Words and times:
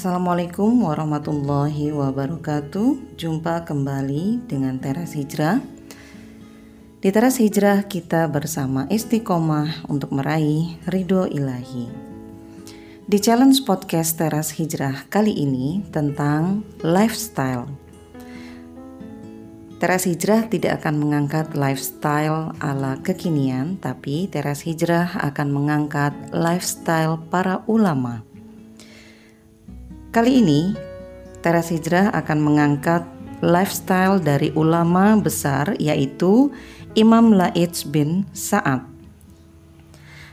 Assalamualaikum 0.00 0.88
warahmatullahi 0.88 1.92
wabarakatuh. 1.92 3.20
Jumpa 3.20 3.68
kembali 3.68 4.48
dengan 4.48 4.80
Teras 4.80 5.12
Hijrah. 5.12 5.60
Di 7.04 7.12
Teras 7.12 7.36
Hijrah 7.36 7.84
kita 7.84 8.24
bersama 8.32 8.88
istiqomah 8.88 9.84
untuk 9.92 10.16
meraih 10.16 10.80
ridho 10.88 11.28
ilahi. 11.28 11.92
Di 13.04 13.20
challenge 13.20 13.60
podcast 13.68 14.16
Teras 14.16 14.56
Hijrah 14.56 15.04
kali 15.12 15.36
ini 15.36 15.84
tentang 15.92 16.64
lifestyle. 16.80 17.68
Teras 19.84 20.08
Hijrah 20.08 20.48
tidak 20.48 20.80
akan 20.80 20.96
mengangkat 20.96 21.52
lifestyle 21.52 22.56
ala 22.64 22.96
kekinian, 23.04 23.76
tapi 23.76 24.32
Teras 24.32 24.64
Hijrah 24.64 25.12
akan 25.28 25.52
mengangkat 25.52 26.16
lifestyle 26.32 27.20
para 27.28 27.60
ulama 27.68 28.29
Kali 30.10 30.42
ini, 30.42 30.74
Teras 31.38 31.70
Hijrah 31.70 32.10
akan 32.10 32.42
mengangkat 32.42 33.06
lifestyle 33.46 34.18
dari 34.18 34.50
ulama 34.58 35.14
besar 35.14 35.78
yaitu 35.78 36.50
Imam 36.98 37.30
Laits 37.30 37.86
bin 37.86 38.26
Sa'ad. 38.34 38.82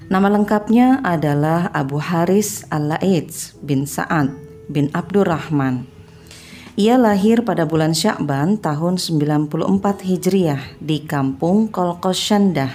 Nama 0.09 0.34
lengkapnya 0.34 1.05
adalah 1.05 1.70
Abu 1.77 2.02
Haris 2.02 2.66
Al-Laits 2.73 3.53
bin 3.62 3.86
Sa'ad 3.86 4.34
bin 4.66 4.90
Abdurrahman. 4.98 5.86
Ia 6.73 6.98
lahir 6.98 7.45
pada 7.45 7.70
bulan 7.70 7.94
Syakban 7.94 8.58
tahun 8.58 8.98
94 8.98 10.02
Hijriah 10.02 10.73
di 10.81 11.05
kampung 11.05 11.70
Kolkosyandah, 11.70 12.73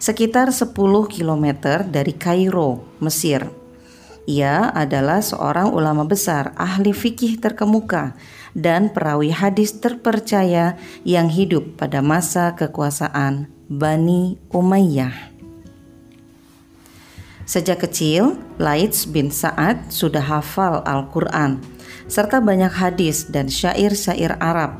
sekitar 0.00 0.48
10 0.48 0.72
km 1.12 1.46
dari 1.92 2.16
Kairo, 2.16 2.88
Mesir. 3.04 3.61
Ia 4.22 4.70
adalah 4.70 5.18
seorang 5.18 5.74
ulama 5.74 6.06
besar, 6.06 6.54
ahli 6.54 6.94
fikih 6.94 7.42
terkemuka, 7.42 8.14
dan 8.54 8.94
perawi 8.94 9.34
hadis 9.34 9.74
terpercaya 9.82 10.78
yang 11.02 11.26
hidup 11.26 11.74
pada 11.74 11.98
masa 11.98 12.54
kekuasaan 12.54 13.50
Bani 13.66 14.38
Umayyah. 14.54 15.34
Sejak 17.42 17.82
kecil, 17.82 18.38
Laits 18.62 19.10
bin 19.10 19.34
Sa'ad 19.34 19.90
sudah 19.90 20.22
hafal 20.22 20.86
Al-Quran, 20.86 21.58
serta 22.06 22.38
banyak 22.38 22.70
hadis 22.70 23.26
dan 23.26 23.50
syair-syair 23.50 24.38
Arab. 24.38 24.78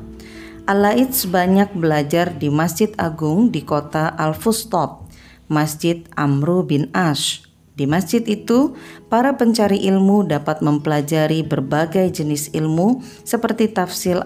Al-Laits 0.70 1.27
banyak 1.27 1.74
belajar 1.74 2.30
di 2.30 2.47
Masjid 2.47 2.95
Agung 2.95 3.50
di 3.50 3.67
kota 3.67 4.14
Al-Fustot, 4.14 5.02
Masjid 5.50 6.06
Amru 6.14 6.62
bin 6.62 6.86
Ash, 6.95 7.52
di 7.73 7.89
masjid 7.89 8.20
itu, 8.28 8.77
para 9.09 9.33
pencari 9.41 9.81
ilmu 9.89 10.28
dapat 10.28 10.61
mempelajari 10.61 11.41
berbagai 11.41 12.12
jenis 12.12 12.53
ilmu 12.53 13.01
seperti 13.25 13.73
tafsir 13.73 14.20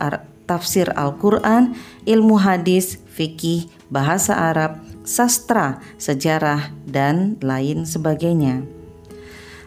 tafsir 0.47 0.91
Al-Quran, 0.95 1.75
ilmu 2.07 2.39
hadis, 2.39 3.03
fikih, 3.15 3.67
bahasa 3.91 4.35
Arab, 4.35 4.83
sastra, 5.03 5.83
sejarah, 5.99 6.71
dan 6.87 7.39
lain 7.43 7.87
sebagainya. 7.87 8.63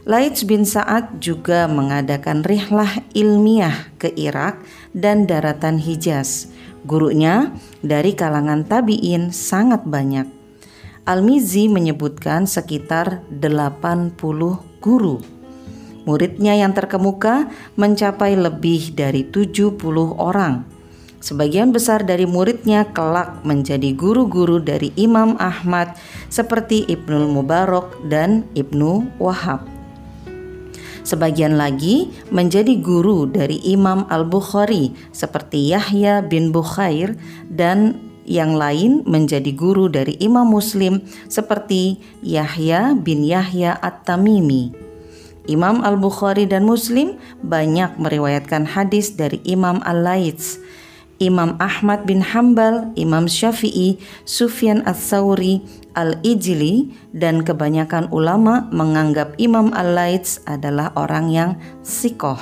Laits 0.07 0.47
bin 0.47 0.63
Sa'ad 0.63 1.19
juga 1.19 1.67
mengadakan 1.67 2.41
rihlah 2.41 3.03
ilmiah 3.13 3.91
ke 3.99 4.09
Irak 4.15 4.63
dan 4.95 5.27
daratan 5.27 5.77
Hijaz. 5.77 6.49
Gurunya 6.87 7.51
dari 7.83 8.15
kalangan 8.15 8.63
tabi'in 8.63 9.35
sangat 9.35 9.83
banyak. 9.83 10.38
Al-Mizi 11.09 11.65
menyebutkan 11.65 12.45
sekitar 12.45 13.25
80 13.33 14.13
guru. 14.77 15.17
Muridnya 16.05 16.53
yang 16.53 16.77
terkemuka 16.77 17.49
mencapai 17.73 18.37
lebih 18.37 18.93
dari 18.93 19.25
70 19.25 19.73
orang. 20.21 20.69
Sebagian 21.17 21.73
besar 21.73 22.05
dari 22.05 22.29
muridnya 22.29 22.85
kelak 22.93 23.41
menjadi 23.41 23.89
guru-guru 23.97 24.61
dari 24.61 24.93
Imam 25.01 25.33
Ahmad 25.41 25.97
seperti 26.29 26.85
Ibnu 26.85 27.33
Mubarak 27.33 27.89
dan 28.05 28.45
Ibnu 28.53 29.17
Wahab. 29.17 29.65
Sebagian 31.01 31.57
lagi 31.57 32.13
menjadi 32.29 32.77
guru 32.77 33.25
dari 33.25 33.57
Imam 33.65 34.05
Al-Bukhari 34.13 34.93
seperti 35.09 35.73
Yahya 35.73 36.21
bin 36.21 36.53
Bukhair 36.53 37.17
dan 37.49 38.08
yang 38.29 38.53
lain 38.53 39.01
menjadi 39.09 39.49
guru 39.57 39.89
dari 39.89 40.13
Imam 40.21 40.45
Muslim 40.45 41.01
seperti 41.25 41.97
Yahya 42.21 42.93
bin 42.93 43.25
Yahya 43.25 43.73
At-Tamimi. 43.81 44.69
Imam 45.49 45.81
Al-Bukhari 45.81 46.45
dan 46.45 46.69
Muslim 46.69 47.17
banyak 47.41 47.97
meriwayatkan 47.97 48.69
hadis 48.69 49.17
dari 49.17 49.41
Imam 49.41 49.81
Al-Laits. 49.81 50.61
Imam 51.19 51.59
Ahmad 51.59 52.07
bin 52.07 52.23
Hambal, 52.23 52.95
Imam 52.95 53.27
Syafi'i, 53.27 53.99
Sufyan 54.23 54.85
Ats-Tsauri, 54.85 55.59
Al-Ijli 55.97 56.95
dan 57.11 57.43
kebanyakan 57.43 58.07
ulama 58.13 58.69
menganggap 58.71 59.35
Imam 59.41 59.73
Al-Laits 59.75 60.39
adalah 60.47 60.95
orang 60.95 61.27
yang 61.33 61.51
sikoh. 61.83 62.39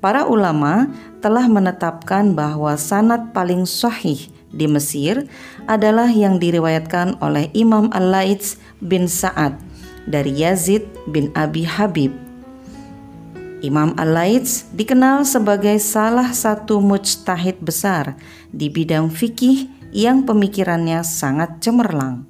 Para 0.00 0.26
ulama 0.26 0.90
telah 1.22 1.46
menetapkan 1.46 2.34
bahwa 2.34 2.74
sanad 2.78 3.30
paling 3.30 3.66
sahih 3.66 4.30
di 4.52 4.66
Mesir 4.66 5.28
adalah 5.68 6.08
yang 6.08 6.40
diriwayatkan 6.40 7.20
oleh 7.20 7.52
Imam 7.52 7.92
Al-Laits 7.92 8.56
bin 8.80 9.06
Sa'ad 9.06 9.60
dari 10.08 10.32
Yazid 10.32 10.88
bin 11.08 11.28
Abi 11.36 11.68
Habib. 11.68 12.12
Imam 13.58 13.90
Al-Laits 13.98 14.70
dikenal 14.70 15.26
sebagai 15.26 15.76
salah 15.82 16.30
satu 16.30 16.78
mujtahid 16.78 17.58
besar 17.58 18.14
di 18.54 18.70
bidang 18.70 19.10
fikih 19.10 19.66
yang 19.90 20.22
pemikirannya 20.22 21.02
sangat 21.02 21.58
cemerlang. 21.58 22.28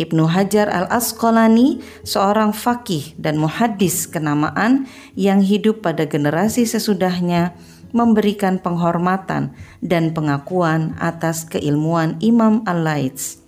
Ibnu 0.00 0.32
Hajar 0.32 0.72
al-Asqalani, 0.72 1.84
seorang 2.08 2.56
fakih 2.56 3.12
dan 3.20 3.36
muhaddis 3.36 4.08
kenamaan 4.08 4.88
yang 5.12 5.44
hidup 5.44 5.84
pada 5.84 6.08
generasi 6.08 6.64
sesudahnya, 6.64 7.52
memberikan 7.90 8.62
penghormatan 8.62 9.54
dan 9.82 10.14
pengakuan 10.14 10.94
atas 10.98 11.46
keilmuan 11.46 12.16
Imam 12.22 12.62
Al-Laits. 12.64 13.42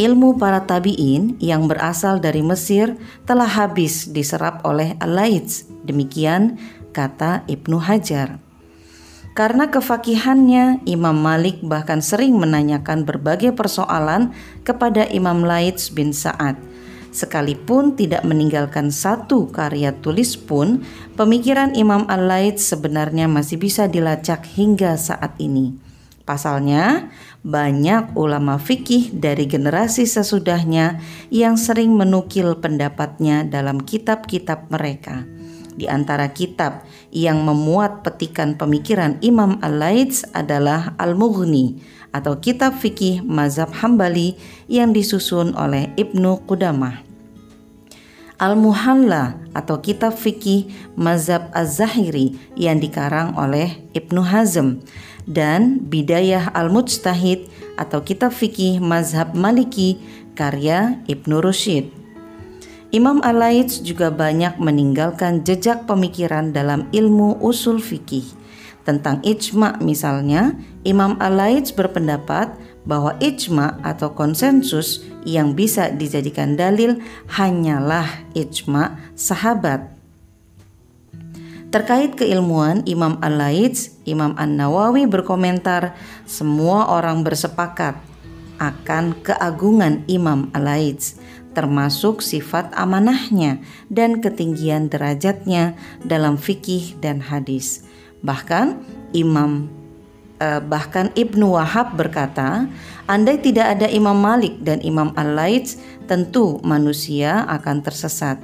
Ilmu 0.00 0.40
para 0.40 0.64
tabi'in 0.64 1.36
yang 1.36 1.68
berasal 1.68 2.18
dari 2.18 2.40
Mesir 2.40 2.96
telah 3.28 3.46
habis 3.46 4.08
diserap 4.08 4.64
oleh 4.64 4.96
Al-Laits. 4.98 5.68
Demikian 5.84 6.56
kata 6.96 7.44
Ibnu 7.44 7.76
Hajar. 7.76 8.40
Karena 9.32 9.72
kefakihannya, 9.72 10.84
Imam 10.84 11.16
Malik 11.16 11.64
bahkan 11.64 12.04
sering 12.04 12.36
menanyakan 12.36 13.08
berbagai 13.08 13.56
persoalan 13.56 14.36
kepada 14.60 15.08
Imam 15.08 15.40
Laits 15.40 15.88
bin 15.88 16.12
Sa'ad 16.12 16.71
Sekalipun 17.12 17.92
tidak 17.92 18.24
meninggalkan 18.24 18.88
satu 18.88 19.52
karya 19.52 19.92
tulis 20.00 20.40
pun, 20.40 20.80
pemikiran 21.12 21.76
Imam 21.76 22.08
Al-Laits 22.08 22.64
sebenarnya 22.72 23.28
masih 23.28 23.60
bisa 23.60 23.84
dilacak 23.84 24.48
hingga 24.48 24.96
saat 24.96 25.36
ini. 25.36 25.76
Pasalnya, 26.24 27.12
banyak 27.44 28.16
ulama 28.16 28.56
fikih 28.56 29.12
dari 29.12 29.44
generasi 29.44 30.08
sesudahnya 30.08 31.04
yang 31.28 31.60
sering 31.60 31.92
menukil 31.92 32.56
pendapatnya 32.56 33.44
dalam 33.44 33.84
kitab-kitab 33.84 34.72
mereka. 34.72 35.28
Di 35.76 35.88
antara 35.92 36.32
kitab 36.32 36.88
yang 37.12 37.44
memuat 37.44 38.00
petikan 38.04 38.56
pemikiran 38.56 39.20
Imam 39.20 39.60
Al-Laits 39.60 40.24
adalah 40.32 40.96
Al-Mughni 40.96 41.80
atau 42.12 42.38
kitab 42.38 42.76
fikih 42.76 43.24
mazhab 43.24 43.72
Hambali 43.72 44.36
yang 44.68 44.92
disusun 44.92 45.56
oleh 45.56 45.90
Ibnu 45.96 46.44
Qudamah. 46.44 47.00
Al-Muhalla 48.42 49.38
atau 49.54 49.78
kitab 49.78 50.18
fikih 50.18 50.68
mazhab 50.98 51.48
Az-Zahiri 51.54 52.34
yang 52.58 52.82
dikarang 52.82 53.38
oleh 53.38 53.78
Ibnu 53.94 54.18
Hazm 54.18 54.82
dan 55.30 55.78
Bidayah 55.86 56.50
Al-Mujtahid 56.50 57.46
atau 57.78 58.02
kitab 58.02 58.34
fikih 58.34 58.82
mazhab 58.82 59.32
Maliki 59.38 60.02
karya 60.34 60.98
Ibnu 61.06 61.38
Rushid. 61.38 61.94
Imam 62.92 63.24
Al-Laits 63.24 63.80
juga 63.80 64.12
banyak 64.12 64.60
meninggalkan 64.60 65.46
jejak 65.48 65.88
pemikiran 65.88 66.52
dalam 66.52 66.90
ilmu 66.92 67.40
usul 67.40 67.80
fikih 67.80 68.41
tentang 68.82 69.22
ijma 69.22 69.78
misalnya, 69.78 70.58
Imam 70.82 71.14
Al-Laits 71.22 71.70
berpendapat 71.70 72.54
bahwa 72.82 73.14
ijma 73.22 73.78
atau 73.86 74.10
konsensus 74.10 75.06
yang 75.22 75.54
bisa 75.54 75.90
dijadikan 75.94 76.58
dalil 76.58 76.98
hanyalah 77.30 78.26
ijma 78.34 78.98
sahabat. 79.14 79.86
Terkait 81.72 82.12
keilmuan 82.18 82.84
Imam 82.84 83.16
Al-Laits, 83.24 83.96
Imam 84.04 84.36
An-Nawawi 84.36 85.08
berkomentar, 85.08 85.96
semua 86.28 86.84
orang 86.92 87.24
bersepakat 87.24 87.96
akan 88.60 89.16
keagungan 89.24 90.04
Imam 90.04 90.52
Al-Laits, 90.52 91.16
termasuk 91.56 92.20
sifat 92.20 92.68
amanahnya 92.76 93.64
dan 93.88 94.20
ketinggian 94.20 94.92
derajatnya 94.92 95.72
dalam 96.04 96.36
fikih 96.36 97.00
dan 97.00 97.24
hadis. 97.24 97.88
Bahkan 98.22 98.80
Imam 99.12 99.68
eh, 100.42 100.58
bahkan 100.62 101.10
Ibnu 101.14 101.54
Wahab 101.54 101.94
berkata, 101.94 102.66
andai 103.06 103.38
tidak 103.38 103.78
ada 103.78 103.86
Imam 103.86 104.18
Malik 104.18 104.58
dan 104.62 104.82
Imam 104.82 105.14
Al-Laits, 105.14 105.78
tentu 106.10 106.58
manusia 106.66 107.46
akan 107.46 107.82
tersesat. 107.82 108.38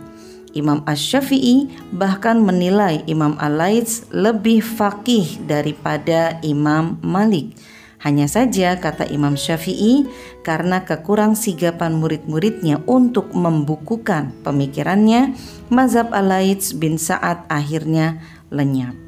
Imam 0.56 0.80
Ash-Syafi'i 0.88 1.68
bahkan 1.92 2.40
menilai 2.40 3.04
Imam 3.04 3.36
Al-Laits 3.36 4.08
lebih 4.10 4.64
fakih 4.64 5.38
daripada 5.44 6.40
Imam 6.40 6.96
Malik. 7.04 7.52
Hanya 7.98 8.30
saja 8.30 8.78
kata 8.78 9.10
Imam 9.10 9.34
Syafi'i 9.34 10.06
karena 10.46 10.86
kekurang 10.86 11.34
sigapan 11.34 11.98
murid-muridnya 11.98 12.78
untuk 12.86 13.34
membukukan 13.34 14.30
pemikirannya, 14.46 15.34
mazhab 15.66 16.14
Al-Laits 16.14 16.78
bin 16.78 16.94
Sa'ad 16.94 17.50
akhirnya 17.50 18.22
lenyap. 18.54 19.07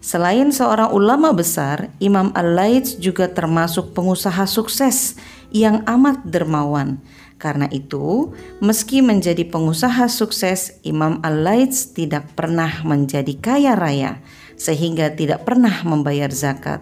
Selain 0.00 0.48
seorang 0.48 0.96
ulama 0.96 1.28
besar, 1.36 1.92
Imam 2.00 2.32
Al-Laits 2.32 2.96
juga 2.96 3.28
termasuk 3.28 3.92
pengusaha 3.92 4.48
sukses 4.48 5.20
yang 5.52 5.84
amat 5.84 6.24
dermawan. 6.24 6.96
Karena 7.36 7.68
itu, 7.68 8.32
meski 8.64 9.04
menjadi 9.04 9.44
pengusaha 9.44 10.08
sukses, 10.08 10.80
Imam 10.88 11.20
Al-Laits 11.20 11.92
tidak 11.92 12.32
pernah 12.32 12.80
menjadi 12.80 13.36
kaya 13.36 13.76
raya 13.76 14.24
sehingga 14.56 15.12
tidak 15.12 15.44
pernah 15.44 15.84
membayar 15.84 16.32
zakat. 16.32 16.80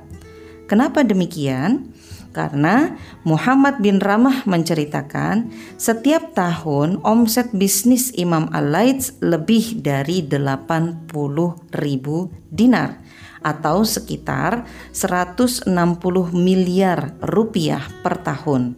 Kenapa 0.70 1.02
demikian? 1.02 1.90
Karena 2.30 2.94
Muhammad 3.26 3.82
bin 3.82 3.98
Ramah 3.98 4.46
menceritakan 4.46 5.50
setiap 5.74 6.38
tahun 6.38 7.02
omset 7.02 7.50
bisnis 7.50 8.14
Imam 8.14 8.46
Al-Laits 8.54 9.18
lebih 9.18 9.82
dari 9.82 10.22
80 10.22 11.10
ribu 11.74 12.30
dinar 12.46 13.07
atau 13.40 13.86
sekitar 13.86 14.66
160 14.90 15.68
miliar 16.34 17.14
rupiah 17.22 17.82
per 18.02 18.20
tahun. 18.20 18.76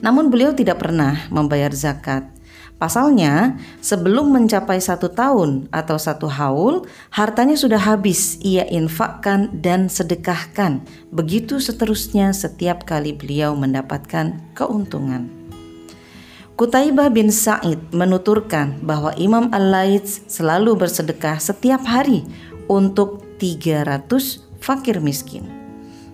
Namun 0.00 0.32
beliau 0.32 0.56
tidak 0.56 0.80
pernah 0.80 1.28
membayar 1.28 1.70
zakat 1.76 2.40
Pasalnya, 2.80 3.60
sebelum 3.84 4.32
mencapai 4.32 4.80
satu 4.80 5.12
tahun 5.12 5.68
atau 5.68 6.00
satu 6.00 6.32
haul, 6.32 6.88
hartanya 7.12 7.52
sudah 7.52 7.76
habis 7.76 8.40
ia 8.40 8.64
infakkan 8.72 9.52
dan 9.52 9.92
sedekahkan. 9.92 10.80
Begitu 11.12 11.60
seterusnya 11.60 12.32
setiap 12.32 12.88
kali 12.88 13.12
beliau 13.12 13.52
mendapatkan 13.52 14.40
keuntungan. 14.56 15.28
Kutaibah 16.56 17.12
bin 17.12 17.28
Sa'id 17.28 17.84
menuturkan 17.92 18.80
bahwa 18.80 19.12
Imam 19.20 19.52
Al-Laits 19.52 20.24
selalu 20.24 20.80
bersedekah 20.80 21.36
setiap 21.36 21.84
hari 21.84 22.24
untuk 22.70 23.26
300 23.42 24.06
fakir 24.62 25.02
miskin. 25.02 25.50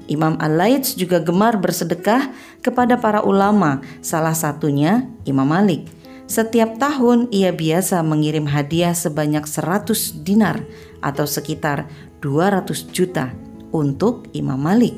Imam 0.09 0.41
Al-Laits 0.41 0.97
juga 0.97 1.21
gemar 1.21 1.61
bersedekah 1.61 2.33
kepada 2.65 2.97
para 2.97 3.21
ulama, 3.21 3.85
salah 4.01 4.33
satunya 4.33 5.05
Imam 5.29 5.45
Malik. 5.45 5.85
Setiap 6.27 6.81
tahun 6.81 7.29
ia 7.31 7.53
biasa 7.53 8.01
mengirim 8.03 8.49
hadiah 8.49 8.97
sebanyak 8.97 9.45
100 9.45 10.25
dinar 10.25 10.65
atau 11.05 11.29
sekitar 11.29 11.87
200 12.25 12.91
juta 12.91 13.31
untuk 13.71 14.27
Imam 14.35 14.59
Malik. 14.59 14.97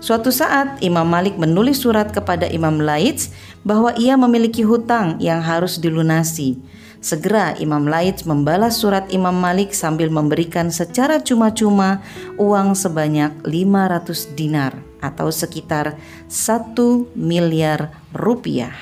Suatu 0.00 0.32
saat 0.32 0.80
Imam 0.80 1.04
Malik 1.04 1.36
menulis 1.36 1.84
surat 1.84 2.08
kepada 2.08 2.48
Imam 2.48 2.80
Laits 2.80 3.30
bahwa 3.62 3.92
ia 4.00 4.16
memiliki 4.16 4.64
hutang 4.64 5.20
yang 5.20 5.44
harus 5.44 5.76
dilunasi. 5.76 6.56
Segera 7.00 7.56
Imam 7.56 7.88
Laits 7.88 8.28
membalas 8.28 8.76
surat 8.76 9.08
Imam 9.08 9.32
Malik 9.32 9.72
sambil 9.72 10.12
memberikan 10.12 10.68
secara 10.68 11.24
cuma-cuma 11.24 12.04
uang 12.36 12.76
sebanyak 12.76 13.32
500 13.40 14.36
dinar 14.36 14.76
atau 15.00 15.32
sekitar 15.32 15.96
1 16.28 16.76
miliar 17.16 17.88
rupiah. 18.12 18.76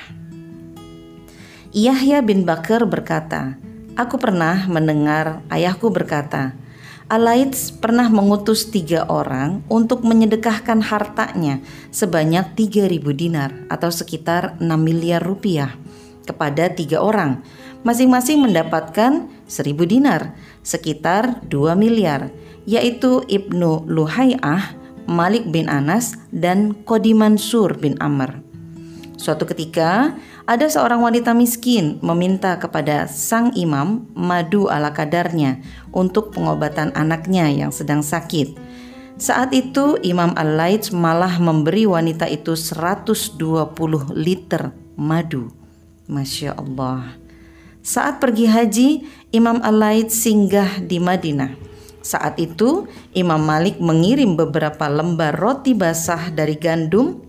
Yahya 1.71 2.19
bin 2.19 2.43
Bakar 2.43 2.83
berkata, 2.83 3.55
Aku 3.95 4.19
pernah 4.19 4.67
mendengar 4.67 5.39
ayahku 5.47 5.87
berkata, 5.87 6.59
Alaits 7.07 7.71
pernah 7.71 8.11
mengutus 8.11 8.67
tiga 8.67 9.07
orang 9.07 9.63
untuk 9.71 10.03
menyedekahkan 10.03 10.83
hartanya 10.83 11.63
sebanyak 11.89 12.51
3.000 12.53 12.99
dinar 13.15 13.55
atau 13.71 13.89
sekitar 13.89 14.59
6 14.59 14.67
miliar 14.75 15.23
rupiah 15.23 15.73
kepada 16.29 16.69
tiga 16.69 17.01
orang. 17.01 17.41
Masing-masing 17.87 18.43
mendapatkan 18.43 19.31
1.000 19.47 19.71
dinar, 19.87 20.35
sekitar 20.67 21.39
2 21.47 21.79
miliar, 21.79 22.27
yaitu 22.67 23.23
Ibnu 23.23 23.87
Luhai'ah, 23.87 24.75
Malik 25.07 25.47
bin 25.47 25.71
Anas, 25.71 26.19
dan 26.29 26.75
Qodi 26.83 27.15
Mansur 27.15 27.79
bin 27.79 27.95
Amr. 28.03 28.43
Suatu 29.15 29.47
ketika, 29.47 30.15
ada 30.49 30.65
seorang 30.65 31.03
wanita 31.03 31.31
miskin 31.31 32.01
meminta 32.01 32.57
kepada 32.57 33.05
sang 33.05 33.53
imam 33.53 34.07
madu 34.17 34.65
ala 34.65 34.91
kadarnya 34.95 35.61
untuk 35.93 36.33
pengobatan 36.33 36.89
anaknya 36.97 37.51
yang 37.51 37.69
sedang 37.69 38.01
sakit. 38.01 38.57
Saat 39.19 39.51
itu 39.51 39.99
Imam 39.99 40.31
Al-Laits 40.33 40.95
malah 40.95 41.37
memberi 41.43 41.83
wanita 41.83 42.25
itu 42.31 42.55
120 42.55 43.35
liter 44.15 44.71
madu. 44.95 45.51
Masya 46.07 46.55
Allah. 46.55 47.28
Saat 47.79 48.19
pergi 48.19 48.45
haji, 48.45 48.89
Imam 49.31 49.63
Al-Laits 49.63 50.11
singgah 50.11 50.83
di 50.83 50.99
Madinah. 50.99 51.55
Saat 52.03 52.35
itu 52.39 52.87
Imam 53.15 53.39
Malik 53.39 53.79
mengirim 53.79 54.35
beberapa 54.35 54.87
lembar 54.91 55.35
roti 55.35 55.71
basah 55.71 56.31
dari 56.31 56.59
gandum 56.59 57.23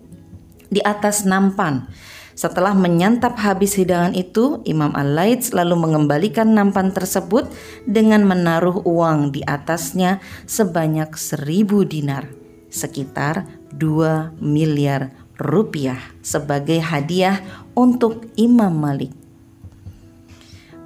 di 0.67 0.83
atas 0.83 1.23
nampan. 1.23 1.87
Setelah 2.35 2.73
menyantap 2.73 3.37
habis 3.37 3.77
hidangan 3.77 4.17
itu, 4.17 4.65
Imam 4.65 4.91
Al-Laits 4.97 5.53
lalu 5.53 5.77
mengembalikan 5.77 6.57
nampan 6.57 6.91
tersebut 6.91 7.47
dengan 7.85 8.25
menaruh 8.25 8.81
uang 8.83 9.37
di 9.37 9.45
atasnya 9.45 10.25
sebanyak 10.49 11.13
seribu 11.21 11.85
dinar, 11.85 12.33
sekitar 12.73 13.45
2 13.77 14.41
miliar 14.41 15.13
rupiah 15.37 16.01
sebagai 16.25 16.81
hadiah 16.81 17.45
untuk 17.77 18.33
Imam 18.41 18.73
Malik. 18.73 19.20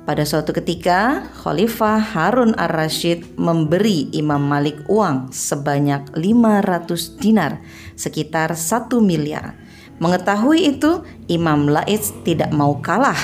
Pada 0.04 0.20
suatu 0.28 0.52
ketika, 0.52 1.24
Khalifah 1.40 1.96
Harun 1.96 2.52
ar-Rashid 2.60 3.40
memberi 3.40 4.12
Imam 4.12 4.44
Malik 4.44 4.84
uang 4.84 5.32
sebanyak 5.32 6.12
500 6.12 7.16
dinar, 7.16 7.64
sekitar 7.96 8.52
1 8.52 8.92
miliar 9.00 9.64
Mengetahui 10.02 10.74
itu, 10.74 11.06
Imam 11.30 11.70
Lais 11.70 12.10
tidak 12.26 12.50
mau 12.50 12.82
kalah. 12.82 13.18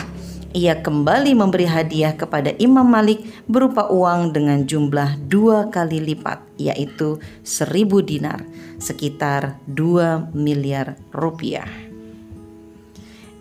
Ia 0.50 0.82
kembali 0.82 1.34
memberi 1.34 1.66
hadiah 1.66 2.14
kepada 2.14 2.54
Imam 2.58 2.86
Malik 2.86 3.22
berupa 3.46 3.86
uang 3.86 4.34
dengan 4.34 4.66
jumlah 4.66 5.18
dua 5.30 5.70
kali 5.70 6.02
lipat, 6.02 6.42
yaitu 6.58 7.22
seribu 7.46 8.02
dinar, 8.02 8.42
sekitar 8.82 9.62
2 9.70 10.34
miliar 10.34 10.98
rupiah. 11.14 11.89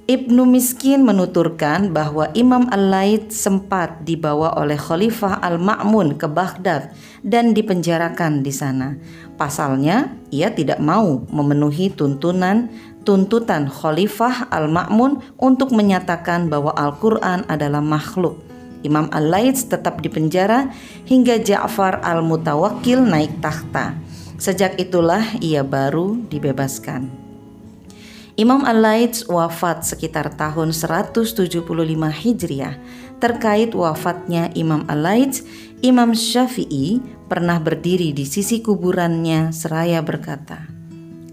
Ibnu 0.10 0.42
Miskin 0.42 1.06
menuturkan 1.06 1.94
bahwa 1.94 2.34
Imam 2.34 2.66
Al-Laid 2.74 3.30
sempat 3.30 4.10
dibawa 4.10 4.58
oleh 4.58 4.74
Khalifah 4.74 5.38
Al-Ma'mun 5.38 6.18
ke 6.18 6.25
Baghdad 6.25 6.98
dan 7.22 7.54
dipenjarakan 7.54 8.42
di 8.42 8.50
sana. 8.50 8.98
Pasalnya, 9.38 10.18
ia 10.34 10.50
tidak 10.50 10.82
mau 10.82 11.22
memenuhi 11.30 11.94
tuntunan 11.94 12.74
tuntutan 13.06 13.70
Khalifah 13.70 14.50
Al-Ma'mun 14.50 15.22
untuk 15.38 15.78
menyatakan 15.78 16.50
bahwa 16.50 16.74
Al-Quran 16.74 17.46
adalah 17.46 17.86
makhluk. 17.86 18.42
Imam 18.82 19.13
Al-Laits 19.13 19.70
tetap 19.70 20.01
dipenjara 20.01 20.74
hingga 21.06 21.38
Ja'far 21.38 22.01
Al-Mutawakkil 22.01 22.98
naik 23.06 23.46
takhta. 23.46 23.94
Sejak 24.42 24.74
itulah 24.82 25.22
ia 25.38 25.62
baru 25.62 26.18
dibebaskan. 26.34 27.29
Imam 28.38 28.62
Al-Laits 28.68 29.26
wafat 29.26 29.88
sekitar 29.88 30.36
tahun 30.38 30.76
175 30.76 31.64
Hijriah. 32.14 32.76
Terkait 33.20 33.72
wafatnya 33.74 34.52
Imam 34.54 34.86
Al-Laits, 34.86 35.44
Imam 35.82 36.12
Syafi'i 36.12 37.00
pernah 37.32 37.58
berdiri 37.62 38.12
di 38.12 38.28
sisi 38.28 38.60
kuburannya 38.60 39.54
seraya 39.56 40.04
berkata, 40.04 40.68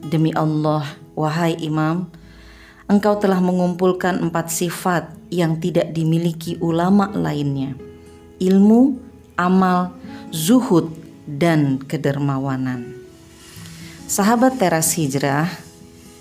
Demi 0.06 0.30
Allah, 0.36 0.86
Wahai 1.16 1.56
imam, 1.64 2.12
engkau 2.92 3.16
telah 3.16 3.40
mengumpulkan 3.40 4.20
empat 4.20 4.52
sifat 4.52 5.08
yang 5.32 5.56
tidak 5.56 5.96
dimiliki 5.96 6.60
ulama 6.60 7.08
lainnya. 7.08 7.72
Ilmu, 8.36 9.00
amal, 9.40 9.96
zuhud, 10.28 10.92
dan 11.24 11.80
kedermawanan. 11.80 13.00
Sahabat 14.04 14.60
teras 14.60 14.92
hijrah, 14.92 15.48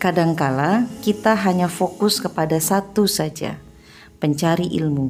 kadangkala 0.06 0.86
kita 1.02 1.34
hanya 1.34 1.66
fokus 1.66 2.22
kepada 2.22 2.62
satu 2.62 3.10
saja, 3.10 3.58
pencari 4.22 4.70
ilmu, 4.78 5.10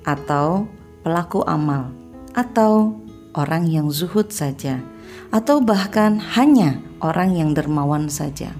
atau 0.00 0.64
pelaku 1.04 1.44
amal, 1.44 1.92
atau 2.32 2.96
orang 3.36 3.68
yang 3.68 3.92
zuhud 3.92 4.32
saja, 4.32 4.80
atau 5.28 5.60
bahkan 5.60 6.16
hanya 6.40 6.80
orang 7.04 7.36
yang 7.36 7.52
dermawan 7.52 8.08
saja. 8.08 8.56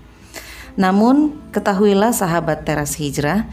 Namun, 0.76 1.40
ketahuilah 1.48 2.12
sahabat 2.12 2.68
teras 2.68 3.00
hijrah, 3.00 3.48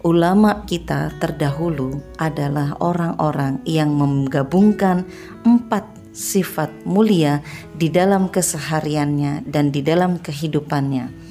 ulama 0.00 0.64
kita 0.64 1.12
terdahulu 1.20 2.00
adalah 2.16 2.72
orang-orang 2.80 3.60
yang 3.68 3.92
menggabungkan 3.92 5.04
empat 5.44 5.84
sifat 6.16 6.72
mulia 6.88 7.44
di 7.76 7.92
dalam 7.92 8.32
kesehariannya 8.32 9.44
dan 9.44 9.68
di 9.68 9.84
dalam 9.84 10.16
kehidupannya. 10.16 11.25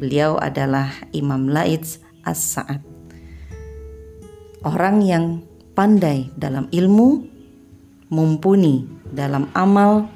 Beliau 0.00 0.40
adalah 0.40 0.88
Imam 1.12 1.52
Laits 1.52 2.00
As-Sa'ad. 2.24 2.80
Orang 4.64 5.04
yang 5.04 5.44
pandai 5.76 6.32
dalam 6.40 6.72
ilmu, 6.72 7.28
mumpuni 8.08 8.88
dalam 9.12 9.52
amal, 9.52 10.08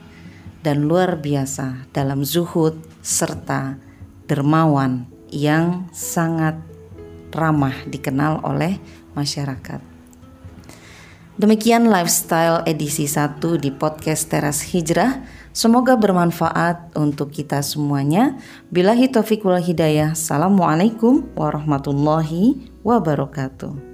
dan 0.65 0.89
luar 0.89 1.21
biasa 1.21 1.93
dalam 1.93 2.25
zuhud 2.25 2.81
serta 3.05 3.77
dermawan 4.25 5.05
yang 5.29 5.93
sangat 5.93 6.57
ramah 7.29 7.77
dikenal 7.85 8.41
oleh 8.41 8.81
masyarakat. 9.13 9.94
Demikian 11.35 11.91
lifestyle 11.91 12.63
edisi 12.63 13.11
1 13.11 13.43
di 13.59 13.75
podcast 13.75 14.31
Teras 14.31 14.63
Hijrah. 14.71 15.27
Semoga 15.51 15.99
bermanfaat 15.99 16.95
untuk 16.95 17.35
kita 17.35 17.59
semuanya. 17.59 18.39
Bila 18.71 18.95
taufiq 18.95 19.43
wal 19.43 19.59
hidayah. 19.59 20.15
Assalamualaikum 20.15 21.27
warahmatullahi 21.35 22.71
wabarakatuh. 22.87 23.94